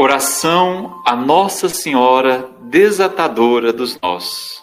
Oração 0.00 1.02
a 1.04 1.16
Nossa 1.16 1.68
Senhora 1.68 2.48
Desatadora 2.60 3.72
dos 3.72 4.00
Nós. 4.00 4.62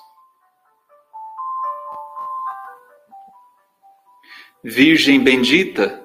Virgem 4.63 5.19
bendita, 5.19 6.01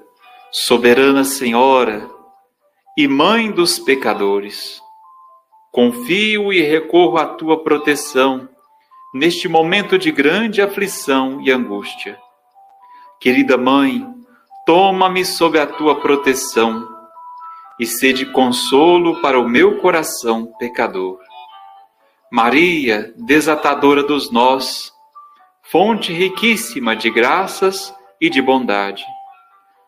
soberana 0.51 1.22
Senhora 1.22 2.10
e 2.98 3.06
Mãe 3.06 3.53
dos 3.53 3.78
pecadores, 3.78 4.82
confio 5.71 6.53
e 6.53 6.60
recorro 6.62 7.17
à 7.17 7.26
tua 7.26 7.62
proteção 7.62 8.49
neste 9.15 9.47
momento 9.47 9.97
de 9.97 10.10
grande 10.10 10.60
aflição 10.60 11.40
e 11.40 11.53
angústia. 11.53 12.19
Querida 13.21 13.56
Mãe, 13.56 14.04
toma-me 14.67 15.24
sob 15.24 15.56
a 15.56 15.69
tua 15.69 16.01
proteção 16.01 16.89
e 17.80 17.87
sede 17.87 18.27
consolo 18.27 19.23
para 19.23 19.41
o 19.41 19.48
meu 19.48 19.78
coração 19.78 20.52
pecador. 20.59 21.18
Maria, 22.30 23.14
desatadora 23.16 24.02
dos 24.02 24.30
nós, 24.30 24.92
fonte 25.62 26.12
riquíssima 26.12 26.95
de 26.95 27.10
graças 27.10 27.92
e 28.20 28.28
de 28.28 28.42
bondade, 28.42 29.02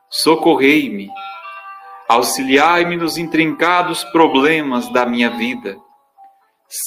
socorrei-me, 0.09 1.11
auxiliai-me 2.09 2.97
nos 2.97 3.19
intrincados 3.19 4.02
problemas 4.05 4.91
da 4.91 5.05
minha 5.05 5.29
vida. 5.29 5.77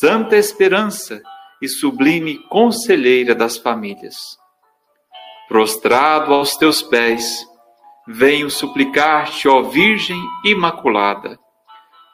Santa 0.01 0.35
esperança 0.35 1.21
e 1.61 1.69
sublime 1.69 2.39
conselheira 2.49 3.35
das 3.35 3.57
famílias. 3.57 4.15
Prostrado 5.47 6.33
aos 6.33 6.57
teus 6.57 6.81
pés, 6.81 7.45
venho 8.07 8.49
suplicar-te, 8.49 9.47
ó 9.47 9.63
Virgem 9.63 10.21
Imaculada, 10.43 11.39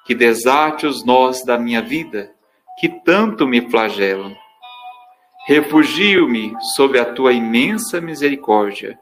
que 0.06 0.16
desate 0.16 0.86
os 0.86 1.04
nós 1.04 1.44
da 1.44 1.58
minha 1.58 1.82
vida, 1.82 2.32
que 2.80 2.88
tanto 2.88 3.46
me 3.46 3.70
flagelam. 3.70 4.36
Refugio-me 5.48 6.54
sob 6.76 6.98
a 6.98 7.06
tua 7.06 7.34
imensa 7.34 8.00
misericórdia 8.00 8.98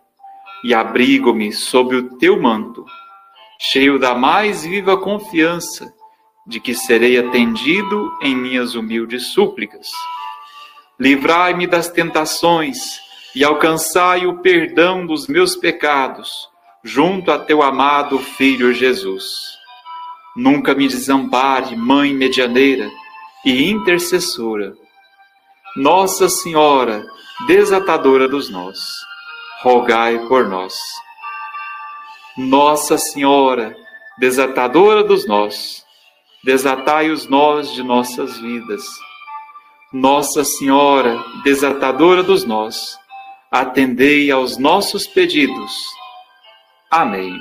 e 0.63 0.73
abrigo-me 0.73 1.51
sob 1.51 1.95
o 1.95 2.17
teu 2.17 2.41
manto, 2.41 2.85
cheio 3.59 3.99
da 3.99 4.15
mais 4.15 4.63
viva 4.63 4.97
confiança 4.97 5.93
de 6.47 6.59
que 6.59 6.73
serei 6.73 7.19
atendido 7.19 8.11
em 8.21 8.35
minhas 8.35 8.73
humildes 8.73 9.27
súplicas. 9.27 9.87
Livrai-me 10.99 11.67
das 11.67 11.89
tentações 11.89 12.99
e 13.35 13.43
alcançai 13.43 14.25
o 14.25 14.39
perdão 14.39 15.05
dos 15.05 15.27
meus 15.27 15.55
pecados 15.55 16.48
junto 16.83 17.31
a 17.31 17.37
teu 17.37 17.61
amado 17.61 18.19
Filho 18.19 18.73
Jesus. 18.73 19.25
Nunca 20.35 20.73
me 20.73 20.87
desampare, 20.87 21.75
Mãe 21.75 22.13
medianeira 22.13 22.89
e 23.45 23.69
intercessora. 23.69 24.73
Nossa 25.75 26.29
Senhora, 26.29 27.05
desatadora 27.47 28.27
dos 28.27 28.49
nós, 28.49 28.79
rogai 29.61 30.19
por 30.27 30.47
nós. 30.47 30.73
Nossa 32.37 32.97
Senhora, 32.97 33.75
desatadora 34.17 35.03
dos 35.03 35.27
nós, 35.27 35.83
desatai 36.43 37.09
os 37.09 37.27
nós 37.27 37.73
de 37.73 37.83
nossas 37.83 38.39
vidas. 38.39 38.83
Nossa 39.91 40.43
Senhora, 40.43 41.21
desatadora 41.43 42.23
dos 42.23 42.45
nós, 42.45 42.97
atendei 43.51 44.31
aos 44.31 44.57
nossos 44.57 45.05
pedidos 45.07 45.98
Amém. 46.91 47.37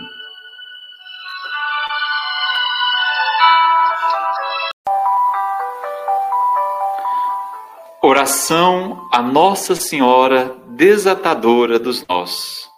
Oração 8.03 9.09
a 9.11 9.23
Nossa 9.23 9.75
Senhora 9.75 10.55
Desatadora 10.77 11.79
dos 11.79 12.07
Nós. 12.07 12.71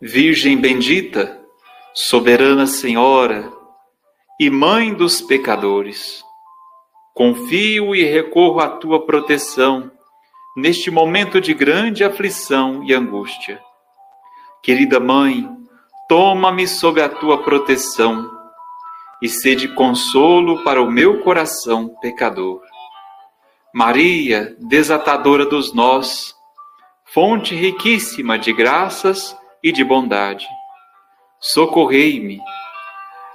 Virgem 0.00 0.56
bendita, 0.56 1.38
soberana 1.92 2.66
Senhora 2.66 3.52
e 4.40 4.48
Mãe 4.48 4.94
dos 4.94 5.20
pecadores, 5.20 6.24
confio 7.12 7.94
e 7.94 8.04
recorro 8.04 8.60
à 8.60 8.68
tua 8.70 9.04
proteção 9.04 9.95
neste 10.56 10.90
momento 10.90 11.38
de 11.38 11.52
grande 11.52 12.02
aflição 12.02 12.82
e 12.84 12.94
angústia. 12.94 13.60
Querida 14.62 14.98
Mãe, 14.98 15.46
toma-me 16.08 16.66
sob 16.66 17.00
a 17.02 17.08
tua 17.10 17.42
proteção 17.42 18.30
e 19.20 19.28
sede 19.28 19.68
consolo 19.68 20.64
para 20.64 20.80
o 20.80 20.90
meu 20.90 21.20
coração 21.20 21.88
pecador. 22.00 22.62
Maria, 23.72 24.56
desatadora 24.58 25.44
dos 25.44 25.74
nós, 25.74 26.34
fonte 27.04 27.54
riquíssima 27.54 28.38
de 28.38 28.52
graças 28.52 29.36
e 29.62 29.70
de 29.70 29.84
bondade, 29.84 30.46
socorrei-me, 31.38 32.40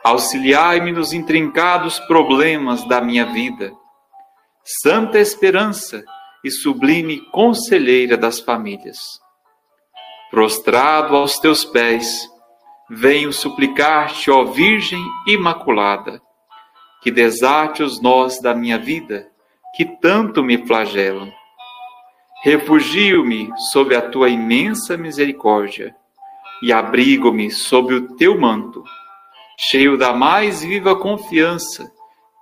auxiliai-me 0.03 0.91
nos 0.91 1.13
intrincados 1.13 1.99
problemas 1.99 2.83
da 2.87 2.99
minha 2.99 3.25
vida. 3.27 3.71
Santa 4.63 5.19
esperança, 5.19 6.03
e 6.43 6.49
sublime 6.49 7.21
conselheira 7.31 8.17
das 8.17 8.39
famílias. 8.39 8.97
Prostrado 10.29 11.15
aos 11.15 11.37
teus 11.39 11.65
pés, 11.65 12.27
venho 12.89 13.31
suplicar-te, 13.31 14.31
ó 14.31 14.45
Virgem 14.45 15.03
Imaculada, 15.27 16.21
que 17.01 17.11
desate 17.11 17.83
os 17.83 18.01
nós 18.01 18.39
da 18.41 18.53
minha 18.53 18.77
vida, 18.77 19.29
que 19.75 19.85
tanto 19.85 20.43
me 20.43 20.65
flagelam. 20.65 21.31
Refugio-me 22.43 23.51
sob 23.71 23.95
a 23.95 24.01
tua 24.01 24.29
imensa 24.29 24.97
misericórdia 24.97 25.95
e 26.61 26.71
abrigo-me 26.71 27.51
sob 27.51 27.93
o 27.93 28.15
teu 28.15 28.39
manto, 28.39 28.83
cheio 29.57 29.97
da 29.97 30.13
mais 30.13 30.63
viva 30.63 30.95
confiança 30.95 31.91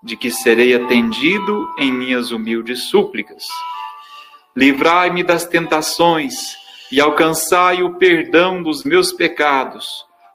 de 0.04 0.16
que 0.16 0.32
serei 0.32 0.74
atendido 0.74 1.70
em 1.78 1.92
minhas 1.92 2.32
humildes 2.32 2.84
súplicas. 2.84 3.44
Livrai-me 4.56 5.24
das 5.24 5.46
tentações 5.46 6.34
e 6.92 7.00
alcançai 7.00 7.84
o 7.84 7.96
perdão 7.96 8.64
dos 8.64 8.84
meus 8.84 9.14
pecados, 9.14 9.86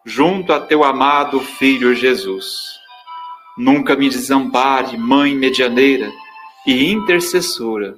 junto 0.05 0.53
a 0.53 0.61
teu 0.61 0.85
amado 0.85 1.41
Filho 1.41 1.95
Jesus. 1.95 2.47
Nunca 3.59 3.97
me 3.97 4.09
desampare, 4.09 4.97
Mãe 4.97 5.35
medianeira 5.35 6.11
e 6.67 6.93
intercessora. 6.93 7.97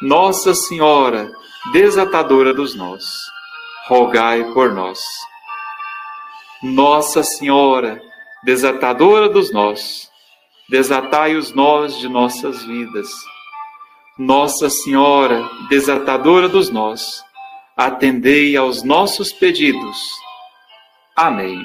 Nossa 0.00 0.54
Senhora, 0.54 1.28
desatadora 1.72 2.54
dos 2.54 2.76
nós, 2.76 3.04
rogai 3.88 4.44
por 4.52 4.72
nós. 4.72 5.00
Nossa 6.62 7.24
Senhora, 7.24 8.00
desatadora 8.44 9.28
dos 9.28 9.52
nós, 9.52 10.08
desatai 10.70 11.34
os 11.34 11.52
nós 11.52 11.98
de 11.98 12.08
nossas 12.08 12.62
vidas 12.62 13.08
nossa 14.18 14.68
Senhora, 14.68 15.48
desatadora 15.68 16.48
dos 16.48 16.70
nós, 16.70 17.22
atendei 17.76 18.56
aos 18.56 18.82
nossos 18.82 19.32
pedidos. 19.32 19.96
Amém. 21.14 21.62